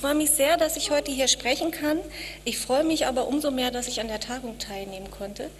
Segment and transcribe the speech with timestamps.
[0.00, 1.98] freue mich sehr, dass ich heute hier sprechen kann.
[2.46, 5.50] Ich freue mich aber umso mehr, dass ich an der Tagung teilnehmen konnte,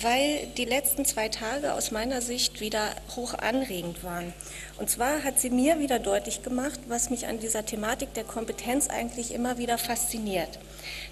[0.00, 2.84] weil die letzten zwei Tage aus meiner Sicht wieder
[3.16, 4.32] hoch anregend waren.
[4.78, 8.86] Und zwar hat sie mir wieder deutlich gemacht, was mich an dieser Thematik der Kompetenz
[8.86, 10.60] eigentlich immer wieder fasziniert.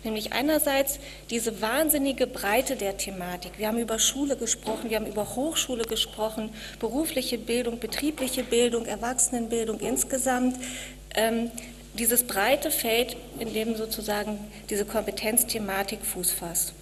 [0.05, 1.01] Nämlich einerseits
[1.31, 3.59] diese wahnsinnige Breite der Thematik.
[3.59, 9.81] Wir haben über Schule gesprochen, wir haben über Hochschule gesprochen, berufliche Bildung, betriebliche Bildung, Erwachsenenbildung
[9.81, 10.55] insgesamt.
[11.99, 14.39] Dieses breite Feld, in dem sozusagen
[14.71, 16.73] diese Kompetenzthematik Fuß fasst.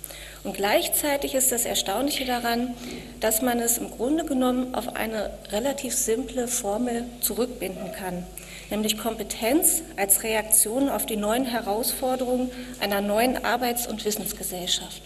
[0.44, 2.74] Und gleichzeitig ist das Erstaunliche daran,
[3.20, 8.26] dass man es im Grunde genommen auf eine relativ simple Formel zurückbinden kann,
[8.68, 15.00] nämlich Kompetenz als Reaktion auf die neuen Herausforderungen einer neuen Arbeits- und Wissensgesellschaft.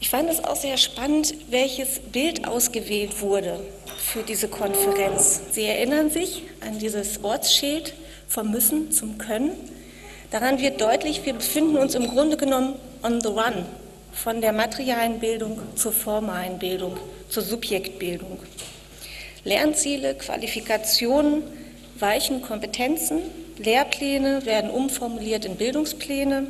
[0.00, 3.60] Ich fand es auch sehr spannend, welches Bild ausgewählt wurde
[4.04, 5.40] für diese Konferenz.
[5.52, 7.94] Sie erinnern sich an dieses Ortsschild
[8.28, 9.52] vom Müssen zum Können.
[10.30, 13.66] Daran wird deutlich, wir befinden uns im Grunde genommen on the run
[14.12, 16.96] von der materialen Bildung zur formalen Bildung,
[17.28, 18.38] zur Subjektbildung.
[19.42, 21.42] Lernziele, Qualifikationen
[21.98, 23.22] weichen Kompetenzen,
[23.58, 26.46] Lehrpläne werden umformuliert in Bildungspläne,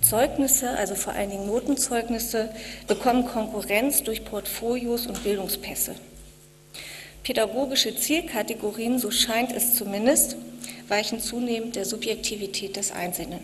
[0.00, 2.50] Zeugnisse, also vor allen Dingen Notenzeugnisse,
[2.86, 5.94] bekommen Konkurrenz durch Portfolios und Bildungspässe.
[7.26, 10.36] Pädagogische Zielkategorien, so scheint es zumindest,
[10.86, 13.40] weichen zunehmend der Subjektivität des Einzelnen.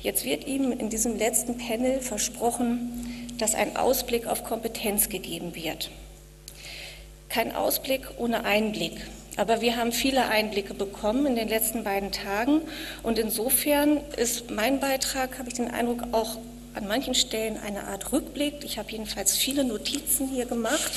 [0.00, 5.90] Jetzt wird ihm in diesem letzten Panel versprochen, dass ein Ausblick auf Kompetenz gegeben wird.
[7.28, 8.96] Kein Ausblick ohne Einblick.
[9.36, 12.62] Aber wir haben viele Einblicke bekommen in den letzten beiden Tagen.
[13.02, 16.38] Und insofern ist mein Beitrag, habe ich den Eindruck, auch
[16.74, 18.64] an manchen Stellen eine Art Rückblick.
[18.64, 20.92] Ich habe jedenfalls viele Notizen hier gemacht,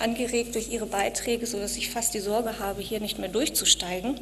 [0.00, 4.20] angeregt durch Ihre Beiträge, sodass ich fast die Sorge habe, hier nicht mehr durchzusteigen.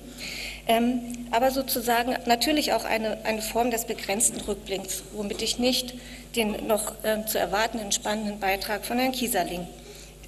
[0.67, 5.95] Ähm, aber sozusagen natürlich auch eine, eine Form des begrenzten Rückblicks, womit ich nicht
[6.37, 9.67] den noch ähm, zu erwartenden spannenden Beitrag von Herrn Kieserling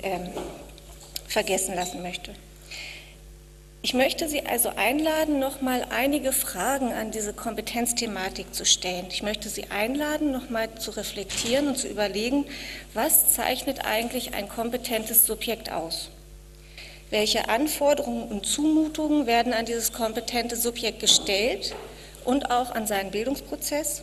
[0.03, 0.29] ähm,
[1.29, 2.33] vergessen lassen möchte.
[3.85, 9.09] Ich möchte Sie also einladen, noch mal einige Fragen an diese Kompetenzthematik zu stellen.
[9.11, 12.47] Ich möchte Sie einladen, noch mal zu reflektieren und zu überlegen,
[12.95, 16.09] was zeichnet eigentlich ein kompetentes Subjekt aus?
[17.11, 21.75] Welche Anforderungen und Zumutungen werden an dieses kompetente Subjekt gestellt
[22.25, 24.03] und auch an seinen Bildungsprozess?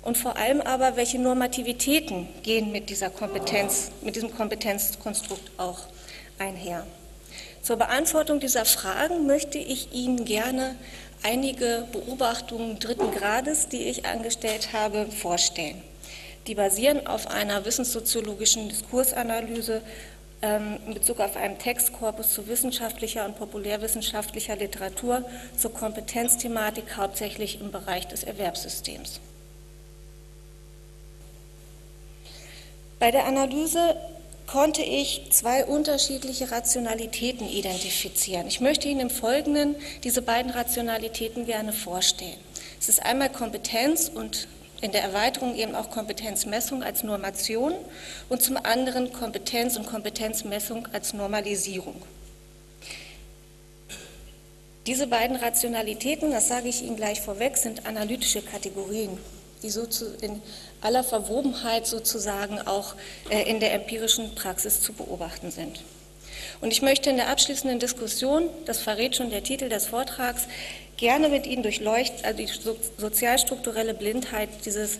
[0.00, 5.80] Und vor allem aber, welche Normativitäten gehen mit dieser Kompetenz, mit diesem Kompetenzkonstrukt auch
[6.38, 6.86] einher?
[7.68, 10.74] Zur Beantwortung dieser Fragen möchte ich Ihnen gerne
[11.22, 15.82] einige Beobachtungen dritten Grades, die ich angestellt habe, vorstellen.
[16.46, 19.82] Die basieren auf einer wissenssoziologischen Diskursanalyse
[20.40, 27.70] ähm, in Bezug auf einen Textkorpus zu wissenschaftlicher und populärwissenschaftlicher Literatur zur Kompetenzthematik, hauptsächlich im
[27.70, 29.20] Bereich des Erwerbssystems.
[32.98, 33.94] Bei der Analyse
[34.48, 38.46] konnte ich zwei unterschiedliche Rationalitäten identifizieren.
[38.48, 42.38] Ich möchte Ihnen im Folgenden diese beiden Rationalitäten gerne vorstellen.
[42.80, 44.48] Es ist einmal Kompetenz und
[44.80, 47.74] in der Erweiterung eben auch Kompetenzmessung als Normation
[48.28, 52.00] und zum anderen Kompetenz und Kompetenzmessung als Normalisierung.
[54.86, 59.18] Diese beiden Rationalitäten, das sage ich Ihnen gleich vorweg, sind analytische Kategorien,
[59.62, 59.82] die so
[60.22, 60.40] in
[60.80, 62.94] aller Verwobenheit sozusagen auch
[63.30, 65.82] äh, in der empirischen Praxis zu beobachten sind.
[66.60, 70.48] Und ich möchte in der abschließenden Diskussion, das verrät schon der Titel des Vortrags,
[70.96, 72.48] gerne mit Ihnen durchleuchten, also die
[72.96, 74.98] sozialstrukturelle Blindheit dieses,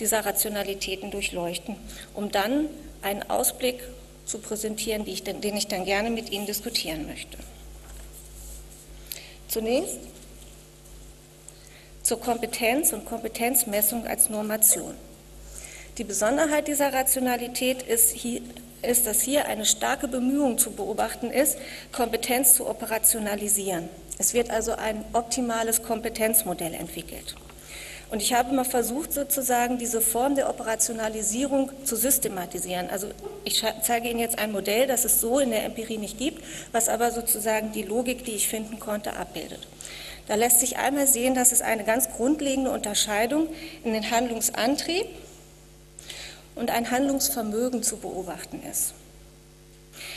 [0.00, 1.76] dieser Rationalitäten durchleuchten,
[2.14, 2.66] um dann
[3.02, 3.80] einen Ausblick
[4.26, 7.38] zu präsentieren, ich, den ich dann gerne mit Ihnen diskutieren möchte.
[9.48, 9.98] Zunächst
[12.02, 14.94] zur Kompetenz und Kompetenzmessung als Normation.
[15.98, 18.40] Die Besonderheit dieser Rationalität ist, hier,
[18.82, 21.58] ist, dass hier eine starke Bemühung zu beobachten ist,
[21.90, 23.88] Kompetenz zu operationalisieren.
[24.16, 27.34] Es wird also ein optimales Kompetenzmodell entwickelt.
[28.10, 32.88] Und ich habe mal versucht, sozusagen diese Form der Operationalisierung zu systematisieren.
[32.90, 33.08] Also
[33.44, 36.88] ich zeige Ihnen jetzt ein Modell, das es so in der Empirie nicht gibt, was
[36.88, 39.66] aber sozusagen die Logik, die ich finden konnte, abbildet.
[40.28, 43.48] Da lässt sich einmal sehen, dass es eine ganz grundlegende Unterscheidung
[43.82, 45.06] in den Handlungsantrieb,
[46.58, 48.94] und ein Handlungsvermögen zu beobachten ist.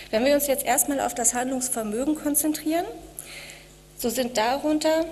[0.09, 2.85] Wenn wir uns jetzt erstmal auf das Handlungsvermögen konzentrieren,
[3.97, 5.05] so sind darunter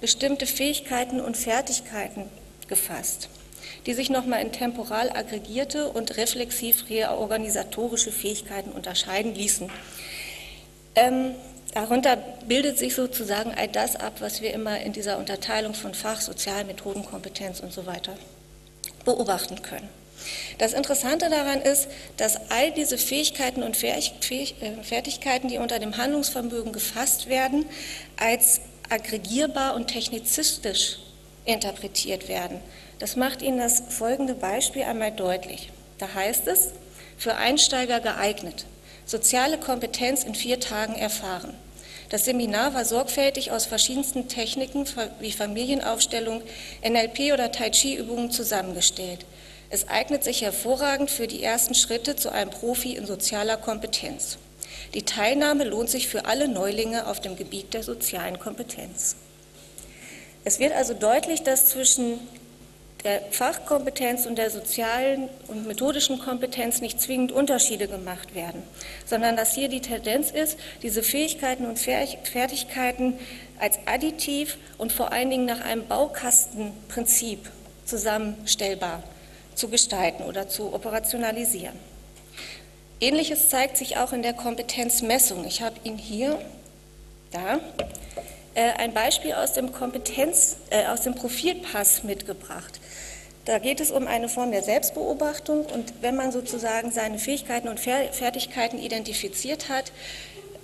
[0.00, 2.24] bestimmte Fähigkeiten und Fertigkeiten
[2.68, 3.28] gefasst,
[3.86, 9.70] die sich nochmal in temporal aggregierte und reflexiv reorganisatorische Fähigkeiten unterscheiden ließen.
[10.94, 11.34] Ähm,
[11.74, 16.20] Darunter bildet sich sozusagen all das ab, was wir immer in dieser Unterteilung von Fach,
[16.20, 18.14] Sozial, Methodenkompetenz und so weiter
[19.04, 19.88] beobachten können.
[20.58, 26.72] Das Interessante daran ist, dass all diese Fähigkeiten und äh, Fertigkeiten, die unter dem Handlungsvermögen
[26.72, 27.66] gefasst werden,
[28.16, 30.98] als aggregierbar und technizistisch
[31.44, 32.60] interpretiert werden.
[32.98, 35.70] Das macht Ihnen das folgende Beispiel einmal deutlich.
[35.98, 36.72] Da heißt es,
[37.16, 38.66] für Einsteiger geeignet,
[39.04, 41.54] soziale Kompetenz in vier Tagen erfahren.
[42.10, 44.86] Das Seminar war sorgfältig aus verschiedensten Techniken
[45.20, 46.42] wie Familienaufstellung,
[46.82, 49.26] NLP oder Tai Chi-Übungen zusammengestellt.
[49.70, 54.38] Es eignet sich hervorragend für die ersten Schritte zu einem Profi in sozialer Kompetenz.
[54.94, 59.16] Die Teilnahme lohnt sich für alle Neulinge auf dem Gebiet der sozialen Kompetenz.
[60.44, 62.20] Es wird also deutlich, dass zwischen
[63.04, 68.62] der Fachkompetenz und der sozialen und methodischen Kompetenz nicht zwingend Unterschiede gemacht werden,
[69.06, 73.18] sondern dass hier die Tendenz ist, diese Fähigkeiten und Fertigkeiten
[73.60, 77.50] als additiv und vor allen Dingen nach einem Baukastenprinzip
[77.84, 79.02] zusammenstellbar
[79.58, 81.76] zu gestalten oder zu operationalisieren.
[83.00, 85.44] Ähnliches zeigt sich auch in der Kompetenzmessung.
[85.46, 86.38] Ich habe Ihnen hier,
[87.30, 87.60] da,
[88.54, 92.80] äh, ein Beispiel aus dem, Kompetenz, äh, aus dem Profilpass mitgebracht.
[93.44, 97.80] Da geht es um eine Form der Selbstbeobachtung und wenn man sozusagen seine Fähigkeiten und
[97.80, 99.92] Fertigkeiten identifiziert hat,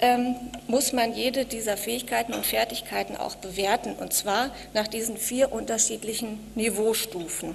[0.01, 0.35] ähm,
[0.67, 6.41] muss man jede dieser Fähigkeiten und Fertigkeiten auch bewerten und zwar nach diesen vier unterschiedlichen
[6.57, 7.55] Niveaustufen.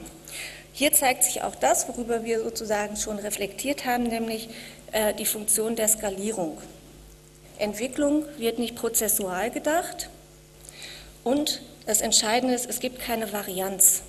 [0.80, 4.48] Hier zeigt sich auch das, worüber wir sozusagen schon reflektiert haben, nämlich
[4.94, 6.58] äh, die Funktion der Skalierung.
[7.58, 10.08] Entwicklung wird nicht prozessual gedacht
[11.26, 14.04] und das Entscheidende ist, es gibt keine Varianz.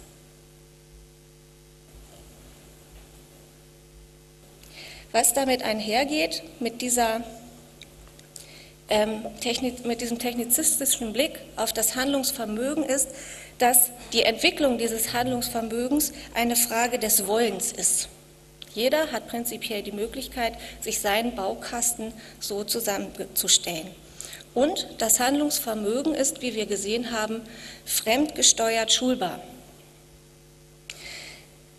[5.11, 7.25] Was damit einhergeht, mit, dieser,
[8.91, 13.09] ähm, Technik, mit diesem technizistischen Blick auf das Handlungsvermögen ist,
[13.59, 18.09] dass die Entwicklung dieses Handlungsvermögens eine Frage des Wollens ist.
[18.75, 23.89] Jeder hat prinzipiell die Möglichkeit, sich seinen Baukasten so zusammenzustellen.
[24.55, 27.43] Und das Handlungsvermögen ist, wie wir gesehen haben,
[27.85, 29.41] fremdgesteuert schulbar.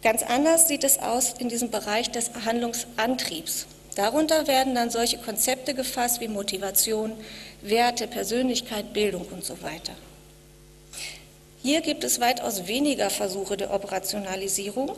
[0.02, 3.68] Ganz anders sieht es aus in diesem Bereich des Handlungsantriebs.
[3.96, 7.14] Darunter werden dann solche Konzepte gefasst wie Motivation,
[7.62, 9.94] Werte, Persönlichkeit, Bildung und so weiter.
[11.62, 14.96] Hier gibt es weitaus weniger Versuche der Operationalisierung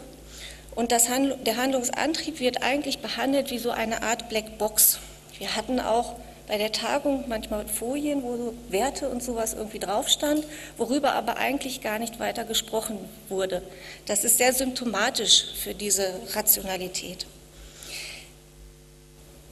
[0.75, 4.99] und Handl der Handlungsantrieb wird eigentlich behandelt wie so eine Art Blackbox.
[5.39, 6.15] Wir hatten auch
[6.47, 10.45] bei der Tagung manchmal Folien, wo so Werte und sowas irgendwie drauf stand,
[10.77, 12.97] worüber aber eigentlich gar nicht weiter gesprochen
[13.29, 13.61] wurde.
[14.05, 17.25] Das ist sehr symptomatisch für diese Rationalität.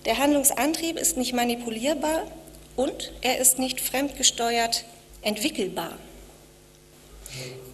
[0.05, 2.23] Der Handlungsantrieb ist nicht manipulierbar
[2.75, 4.85] und er ist nicht fremdgesteuert
[5.21, 5.93] entwickelbar,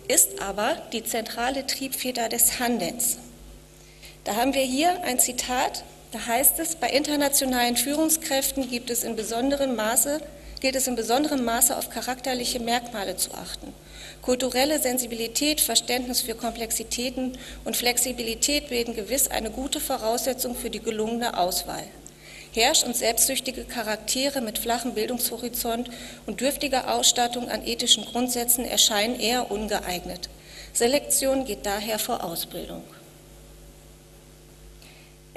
[0.08, 3.18] ist aber die zentrale Triebfeder des Handelns.
[4.26, 9.18] Da haben wir hier ein Zitat da heißt es, bei internationalen Führungskräften gibt es in
[9.18, 10.22] besonderem Maße,
[10.62, 13.74] gilt es in besonderem Maße auf charakterliche Merkmale zu achten.
[14.22, 21.38] Kulturelle Sensibilität, Verständnis für Komplexitäten und Flexibilität bilden gewiss eine gute Voraussetzung für die gelungene
[21.38, 21.84] Auswahl.
[22.54, 25.90] Herrsch- und selbstsüchtige Charaktere mit flachem Bildungshorizont
[26.26, 30.30] und dürftiger Ausstattung an ethischen Grundsätzen erscheinen eher ungeeignet.
[30.74, 32.84] Selektion geht daher vor Ausbildung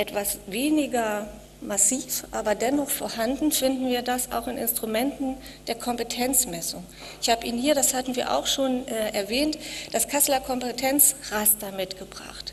[0.01, 1.29] etwas weniger
[1.61, 5.37] massiv, aber dennoch vorhanden finden wir das auch in Instrumenten
[5.67, 6.87] der Kompetenzmessung.
[7.21, 9.59] Ich habe Ihnen hier, das hatten wir auch schon äh, erwähnt,
[9.93, 12.50] das Kasseler Kompetenzraster mitgebracht.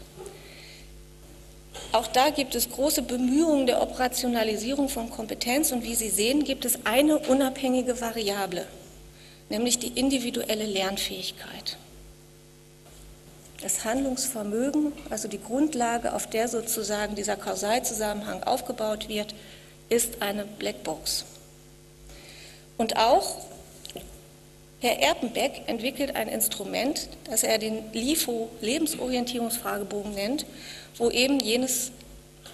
[1.91, 6.65] Auch da gibt es große Bemühungen der Operationalisierung von Kompetenz und wie Sie sehen, gibt
[6.65, 8.65] es eine unabhängige Variable,
[9.49, 11.77] nämlich die individuelle Lernfähigkeit.
[13.61, 19.33] Das Handlungsvermögen, also die Grundlage, auf der sozusagen dieser Kausalzusammenhang aufgebaut wird,
[19.89, 21.25] ist eine Blackbox.
[22.77, 23.37] Und auch
[24.79, 30.45] Herr Erpenbeck entwickelt ein Instrument, das er den LIFO Lebensorientierungsfragebogen nennt,
[30.97, 31.91] wo eben jenes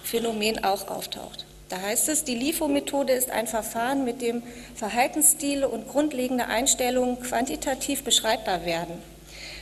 [0.03, 1.45] Phänomen auch auftaucht.
[1.67, 4.41] Da heißt es, die LIFO-Methode ist ein Verfahren, mit dem
[4.75, 9.01] Verhaltensstile und grundlegende Einstellungen quantitativ beschreibbar werden.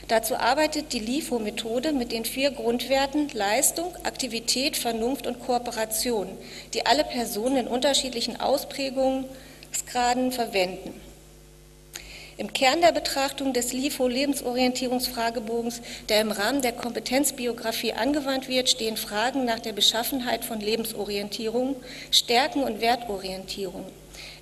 [0.06, 6.28] Dazu arbeitet die LIFO-Methode mit den vier Grundwerten Leistung, Aktivität, Vernunft und Kooperation,
[6.74, 11.00] die alle Personen in unterschiedlichen Ausprägungsgraden verwenden.
[12.42, 19.44] Im Kern der Betrachtung des LIFO-Lebensorientierungsfragebogens, der im Rahmen der Kompetenzbiografie angewandt wird, stehen Fragen
[19.44, 21.76] nach der Beschaffenheit von Lebensorientierung,
[22.10, 23.86] Stärken und Wertorientierung.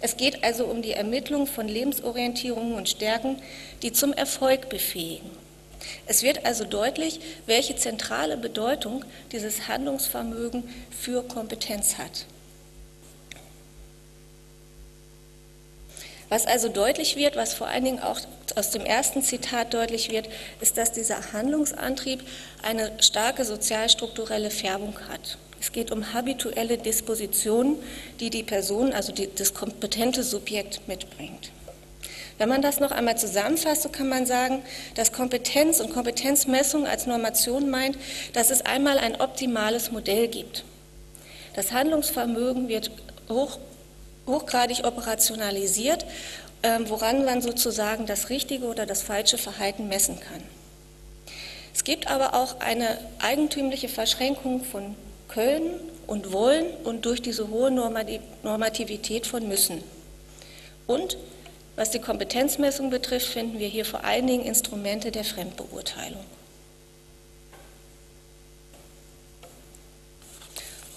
[0.01, 3.37] Es geht also um die Ermittlung von Lebensorientierungen und Stärken,
[3.83, 5.31] die zum Erfolg befähigen.
[6.07, 12.25] Es wird also deutlich, welche zentrale Bedeutung dieses Handlungsvermögen für Kompetenz hat.
[16.31, 18.21] Was also deutlich wird, was vor allen Dingen auch
[18.55, 20.29] aus dem ersten Zitat deutlich wird,
[20.61, 22.23] ist, dass dieser Handlungsantrieb
[22.63, 25.39] eine starke sozialstrukturelle Färbung hat.
[25.61, 27.77] Es geht um habituelle Dispositionen,
[28.21, 31.51] die die Person, also die, das kompetente Subjekt mitbringt.
[32.39, 34.63] Wenn man das noch einmal zusammenfasst, so kann man sagen,
[34.95, 37.99] dass Kompetenz und Kompetenzmessung als Normation meint,
[38.33, 40.65] dass es einmal ein optimales Modell gibt.
[41.55, 42.93] Das Handlungsvermögen wird
[43.29, 43.59] hoch
[44.27, 46.05] hochgradig operationalisiert,
[46.63, 50.43] ähm, woran man sozusagen das richtige oder das falsche Verhalten messen kann.
[51.75, 54.95] Es gibt aber auch eine eigentümliche Verschränkung von
[55.29, 55.71] Können
[56.07, 59.83] und Wollen und durch diese hohe Normativität von Müssen.
[60.87, 61.17] Und
[61.77, 66.25] was die Kompetenzmessung betrifft, finden wir hier vor allen Dingen Instrumente der Fremdbeurteilung.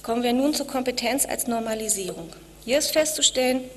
[0.02, 2.30] Kommen wir nun zur Kompetenz als Normalisierung.
[2.66, 3.70] Hier ist festzustellen,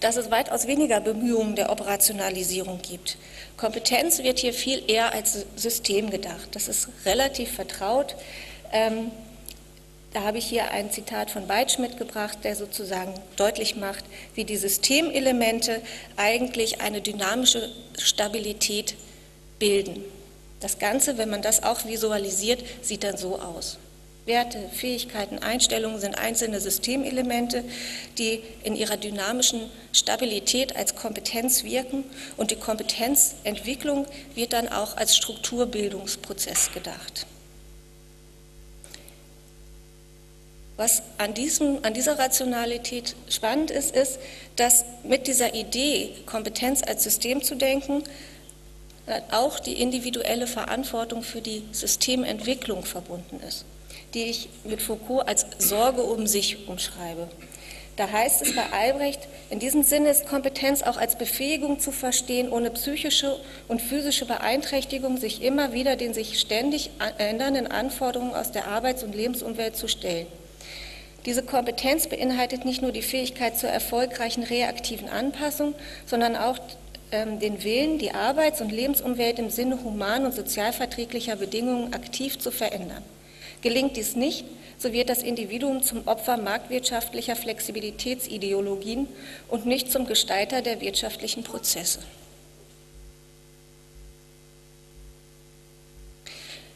[0.00, 3.16] dass es weitaus weniger Bemühungen der Operationalisierung gibt.
[3.56, 6.48] Kompetenz wird hier viel eher als System gedacht.
[6.52, 8.16] Das ist relativ vertraut.
[8.72, 9.10] Ähm,
[10.12, 14.58] da habe ich hier ein Zitat von Beitsch mitgebracht, der sozusagen deutlich macht, wie die
[14.58, 15.80] Systemelemente
[16.16, 18.96] eigentlich eine dynamische Stabilität
[19.58, 20.04] bilden.
[20.60, 23.78] Das Ganze, wenn man das auch visualisiert, sieht dann so aus.
[24.24, 27.64] Werte, Fähigkeiten, Einstellungen sind einzelne Systemelemente,
[28.18, 32.04] die in ihrer dynamischen Stabilität als Kompetenz wirken
[32.36, 37.26] und die Kompetenzentwicklung wird dann auch als Strukturbildungsprozess gedacht.
[40.76, 44.20] Was an, diesem, an dieser Rationalität spannend ist, ist,
[44.54, 48.04] dass mit dieser Idee, Kompetenz als System zu denken,
[49.32, 53.64] auch die individuelle Verantwortung für die Systementwicklung verbunden ist
[54.14, 57.28] die ich mit Foucault als Sorge um sich umschreibe.
[57.96, 62.50] Da heißt es bei Albrecht, in diesem Sinne ist Kompetenz auch als Befähigung zu verstehen,
[62.50, 63.38] ohne psychische
[63.68, 69.14] und physische Beeinträchtigung sich immer wieder den sich ständig ändernden Anforderungen aus der Arbeits- und
[69.14, 70.26] Lebensumwelt zu stellen.
[71.26, 75.74] Diese Kompetenz beinhaltet nicht nur die Fähigkeit zur erfolgreichen reaktiven Anpassung,
[76.06, 76.58] sondern auch
[77.12, 82.50] ähm, den Willen, die Arbeits- und Lebensumwelt im Sinne human- und sozialverträglicher Bedingungen aktiv zu
[82.50, 83.04] verändern.
[83.62, 84.44] Gelingt dies nicht,
[84.76, 89.06] so wird das Individuum zum Opfer marktwirtschaftlicher Flexibilitätsideologien
[89.48, 92.00] und nicht zum Gestalter der wirtschaftlichen Prozesse.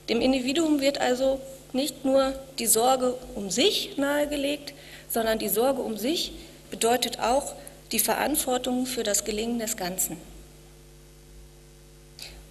[0.09, 1.41] Dem Individuum wird also
[1.73, 4.73] nicht nur die Sorge um sich nahegelegt,
[5.09, 6.33] sondern die Sorge um sich
[6.71, 7.55] bedeutet auch
[7.91, 10.17] die Verantwortung für das Gelingen des Ganzen.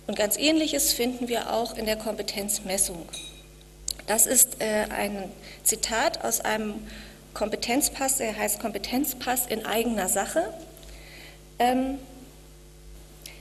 [0.07, 3.07] Und ganz Ähnliches finden wir auch in der Kompetenzmessung.
[4.07, 5.31] Das ist äh, ein
[5.63, 6.75] Zitat aus einem
[7.33, 10.53] Kompetenzpass, der heißt Kompetenzpass in eigener Sache.
[11.57, 11.97] Ähm,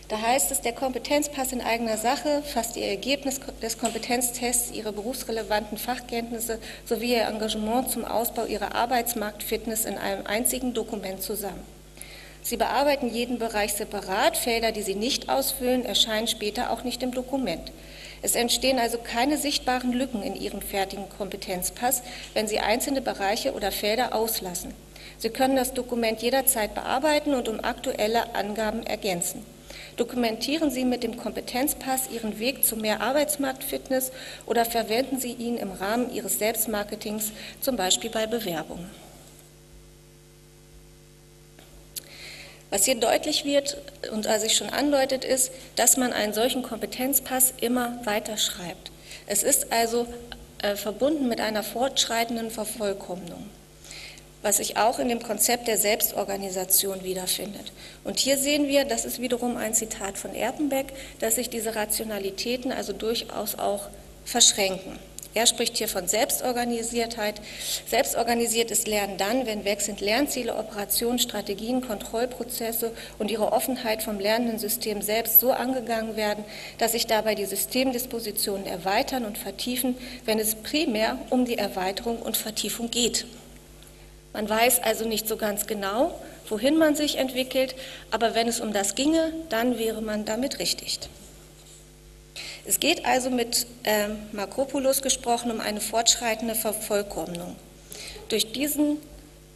[0.09, 5.79] da heißt es, der Kompetenzpass in eigener Sache fasst Ihr Ergebnis des Kompetenztests, Ihre berufsrelevanten
[5.79, 11.63] Fachkenntnisse sowie Ihr Engagement zum Ausbau Ihrer Arbeitsmarktfitness in einem einzigen Dokument zusammen.
[12.43, 17.13] Sie bearbeiten jeden Bereich separat, Felder, die Sie nicht ausfüllen, erscheinen später auch nicht im
[17.13, 17.73] Dokument.
[18.25, 22.03] Es entstehen also keine sichtbaren Lücken in Ihrem fertigen Kompetenzpass,
[22.33, 24.73] wenn Sie einzelne Bereiche oder Felder auslassen.
[25.19, 29.45] Sie können das Dokument jederzeit bearbeiten und um aktuelle Angaben ergänzen.
[29.99, 34.11] Dokumentieren Sie mit dem Kompetenzpass Ihren Weg zu mehr Arbeitsmarktfitness
[34.47, 39.04] oder verwenden Sie ihn im Rahmen Ihres Selbstmarketings, zum Beispiel bei Bewerbungen.
[42.75, 43.77] Was hier deutlich wird
[44.11, 48.91] und als ich schon andeutet, ist, dass man einen solchen Kompetenzpass immer weiter schreibt.
[49.29, 50.09] Es ist also
[50.61, 53.49] äh, verbunden mit einer fortschreitenden Vervollkommnung,
[54.43, 57.71] was sich auch in dem Konzept der Selbstorganisation wiederfindet.
[58.03, 60.87] Und hier sehen wir, das ist wiederum ein Zitat von Erpenbeck,
[61.21, 63.89] dass sich diese Rationalitäten also durchaus auch
[64.25, 64.99] verschränken.
[65.35, 67.41] Er spricht hier von Selbstorganisiertheit.
[67.89, 75.03] Selbstorganisiertes Lernen dann, wenn wechselnd Lernziele, Operationen, Strategien, Kontrollprozesse und ihre Offenheit vom lernenden System
[75.03, 76.45] selbst so angegangen werden,
[76.79, 82.37] dass sich dabei die Systemdispositionen erweitern und vertiefen, wenn es primär um die Erweiterung und
[82.37, 83.27] Vertiefung geht.
[84.33, 86.15] Man weiß also nicht so ganz genau,
[86.49, 87.75] wohin man sich entwickelt,
[88.13, 91.01] aber wenn es um das ginge, dann wäre man damit richtig.
[92.67, 97.57] Es geht also mit äh, Makropoulos gesprochen um eine fortschreitende Vervollkommnung.
[98.29, 98.97] Durch diesen,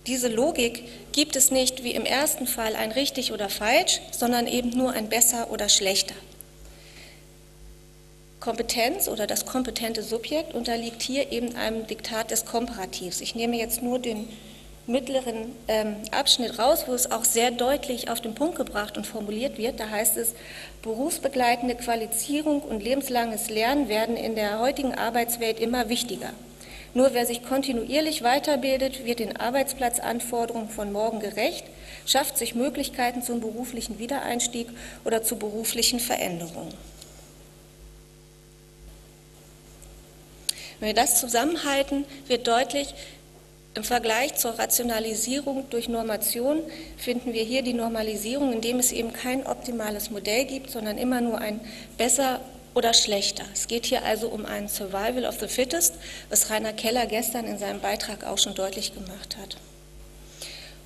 [0.07, 4.71] diese Logik gibt es nicht wie im ersten Fall ein richtig oder falsch, sondern eben
[4.71, 6.15] nur ein besser oder schlechter.
[8.41, 13.21] Kompetenz oder das kompetente Subjekt unterliegt hier eben einem Diktat des Komparativs.
[13.21, 14.29] Ich nehme jetzt nur den
[14.89, 19.59] mittleren ähm, Abschnitt raus, wo es auch sehr deutlich auf den Punkt gebracht und formuliert
[19.59, 19.79] wird.
[19.79, 20.35] Da heißt es,
[20.83, 26.31] berufsbegleitende Qualifizierung und lebenslanges Lernen werden in der heutigen Arbeitswelt immer wichtiger.
[26.95, 31.65] Nur wer sich kontinuierlich weiterbildet, wird den Arbeitsplatzanforderungen von morgen gerecht,
[32.07, 34.69] schafft sich Möglichkeiten zum beruflichen Wiedereinstieg
[35.05, 36.73] oder zu beruflichen Veränderungen.
[40.81, 42.95] Wenn wir das zusammenhalten, wird deutlich,
[43.75, 46.63] im Vergleich zur Rationalisierung durch Normation
[46.97, 51.39] finden wir hier die Normalisierung, indem es eben kein optimales Modell gibt, sondern immer nur
[51.39, 51.61] ein
[51.97, 52.41] besser
[52.75, 53.45] oder schlechter.
[53.53, 55.95] Es geht hier also um ein Survival of the Fittest,
[56.29, 59.57] was Rainer Keller gestern in seinem Beitrag auch schon deutlich gemacht hat.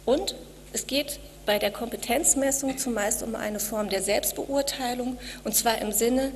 [0.04, 0.34] Und
[0.72, 6.32] es geht bei der Kompetenzmessung zumeist um eine Form der Selbstbeurteilung, und zwar im Sinne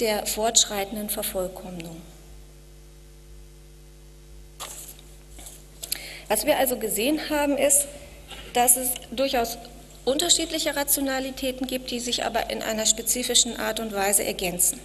[0.00, 2.00] der fortschreitenden Vervollkommnung.
[6.28, 7.86] Was wir also gesehen haben, ist,
[8.52, 9.58] dass es durchaus
[10.04, 14.80] unterschiedliche Rationalitäten gibt, die sich aber in einer spezifischen Art und Weise ergänzen.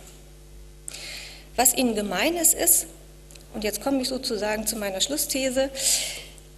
[1.55, 2.88] Was ihnen gemein ist, ist,
[3.53, 5.69] und jetzt komme ich sozusagen zu meiner Schlussthese,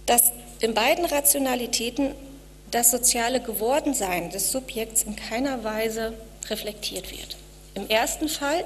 [0.06, 2.14] dass in beiden Rationalitäten
[2.70, 6.14] das soziale Gewordensein des Subjekts in keiner Weise
[6.48, 7.36] reflektiert wird.
[7.74, 8.64] Im ersten Fall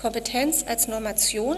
[0.00, 1.56] Kompetenz als Normation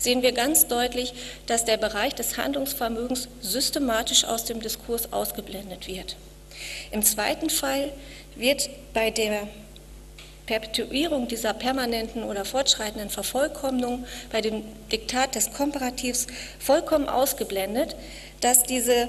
[0.00, 1.12] sehen wir ganz deutlich,
[1.46, 6.16] dass der Bereich des Handlungsvermögens systematisch aus dem Diskurs ausgeblendet wird.
[6.90, 7.92] Im zweiten Fall
[8.34, 9.46] wird bei der
[10.46, 16.26] Perpetuierung dieser permanenten oder fortschreitenden Vervollkommnung, bei dem Diktat des Komparativs
[16.58, 17.94] vollkommen ausgeblendet,
[18.40, 19.08] dass diese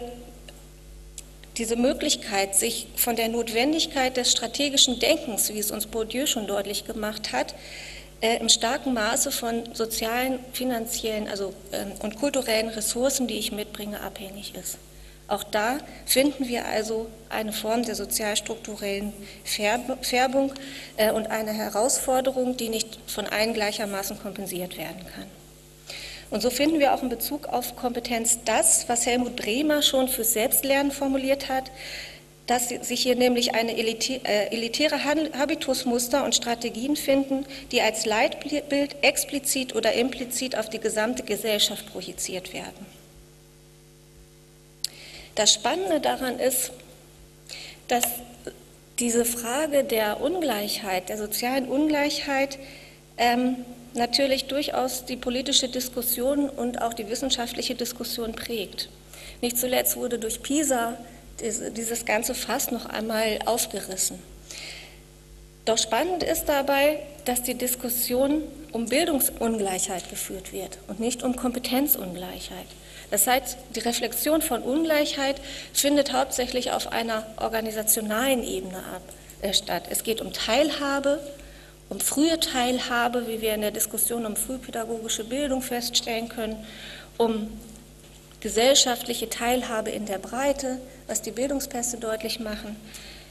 [1.57, 6.85] diese Möglichkeit, sich von der Notwendigkeit des strategischen Denkens, wie es uns Bourdieu schon deutlich
[6.85, 7.53] gemacht hat,
[8.21, 14.53] im starken Maße von sozialen, finanziellen also, äh, und kulturellen Ressourcen, die ich mitbringe, abhängig
[14.55, 14.77] ist.
[15.27, 20.53] Auch da finden wir also eine Form der sozialstrukturellen Färbung
[20.97, 25.25] äh, und eine Herausforderung, die nicht von allen gleichermaßen kompensiert werden kann.
[26.31, 30.33] Und so finden wir auch in Bezug auf Kompetenz das, was Helmut Bremer schon fürs
[30.33, 31.71] Selbstlernen formuliert hat,
[32.51, 39.73] dass sich hier nämlich eine äh, elitäre Habitusmuster und Strategien finden, die als Leitbild explizit
[39.73, 42.85] oder implizit auf die gesamte Gesellschaft projiziert werden.
[45.35, 46.73] Das Spannende daran ist,
[47.87, 48.03] dass
[48.99, 52.59] diese Frage der Ungleichheit, der sozialen Ungleichheit,
[53.17, 58.89] ähm, natürlich durchaus die politische Diskussion und auch die wissenschaftliche Diskussion prägt.
[59.39, 60.97] Nicht zuletzt wurde durch PISA
[61.41, 64.19] dieses ganze Fass noch einmal aufgerissen.
[65.65, 72.65] Doch spannend ist dabei, dass die Diskussion um Bildungsungleichheit geführt wird und nicht um Kompetenzungleichheit.
[73.11, 75.35] Das heißt, die Reflexion von Ungleichheit
[75.73, 79.01] findet hauptsächlich auf einer organisationalen Ebene ab,
[79.41, 79.83] äh, statt.
[79.89, 81.19] Es geht um Teilhabe,
[81.89, 86.65] um frühe Teilhabe, wie wir in der Diskussion um frühpädagogische Bildung feststellen können,
[87.17, 87.49] um
[88.41, 92.75] gesellschaftliche Teilhabe in der Breite, was die Bildungspässe deutlich machen.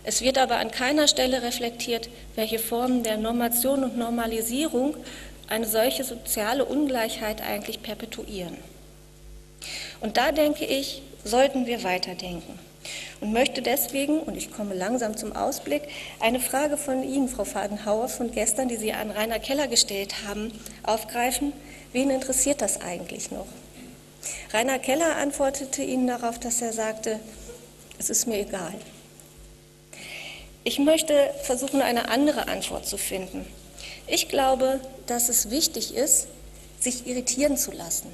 [0.03, 4.97] Es wird aber an keiner Stelle reflektiert, welche Formen der Normation und Normalisierung
[5.49, 8.57] eine solche soziale Ungleichheit eigentlich perpetuieren.
[10.01, 12.59] Und da denke ich, sollten wir weiterdenken.
[13.21, 15.83] Und möchte deswegen, und ich komme langsam zum Ausblick,
[16.21, 20.53] eine Frage von Ihnen, Frau Fadenhauer, von gestern, die Sie an Rainer Keller gestellt haben,
[20.83, 21.53] aufgreifen.
[21.93, 23.47] Wen interessiert das eigentlich noch?
[24.53, 27.21] Rainer Keller antwortete ihnen darauf, dass er sagte,
[27.99, 28.75] es ist mir egal.
[30.65, 33.47] Ich möchte versuchen, eine andere Antwort zu finden.
[34.09, 36.27] Ich glaube, dass es wichtig ist,
[36.81, 38.13] sich irritieren zu lassen.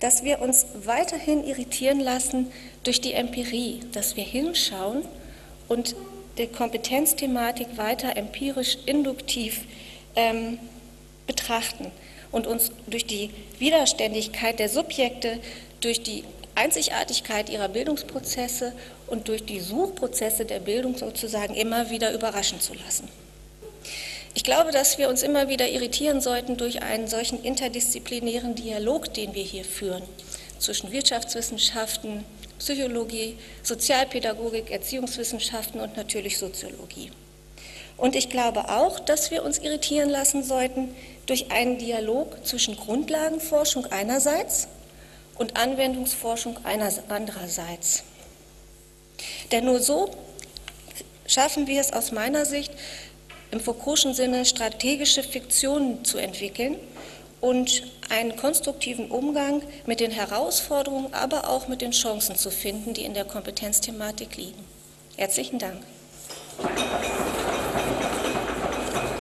[0.00, 2.50] Dass wir uns weiterhin irritieren lassen
[2.82, 5.04] durch die Empirie, dass wir hinschauen
[5.68, 5.94] und
[6.38, 9.60] die Kompetenzthematik weiter empirisch, induktiv
[10.16, 10.58] ähm,
[11.26, 11.92] betrachten
[12.32, 15.38] und uns durch die Widerständigkeit der Subjekte,
[15.80, 18.72] durch die Einzigartigkeit ihrer Bildungsprozesse
[19.06, 23.08] und durch die Suchprozesse der Bildung sozusagen immer wieder überraschen zu lassen.
[24.34, 29.34] Ich glaube, dass wir uns immer wieder irritieren sollten durch einen solchen interdisziplinären Dialog, den
[29.34, 30.02] wir hier führen,
[30.58, 32.24] zwischen Wirtschaftswissenschaften,
[32.58, 37.10] Psychologie, Sozialpädagogik, Erziehungswissenschaften und natürlich Soziologie.
[38.00, 43.86] Und ich glaube auch, dass wir uns irritieren lassen sollten durch einen Dialog zwischen Grundlagenforschung
[43.86, 44.68] einerseits
[45.36, 48.02] und Anwendungsforschung andererseits.
[49.52, 50.10] Denn nur so
[51.26, 52.72] schaffen wir es aus meiner Sicht,
[53.50, 56.76] im Foucault'schen Sinne strategische Fiktionen zu entwickeln
[57.42, 63.04] und einen konstruktiven Umgang mit den Herausforderungen, aber auch mit den Chancen zu finden, die
[63.04, 64.64] in der Kompetenzthematik liegen.
[65.16, 65.82] Herzlichen Dank.